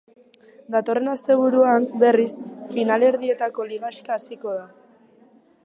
[0.75, 2.31] Datorren asteburuan, berriz,
[2.73, 4.65] finalerdietako ligaxka hasiko da.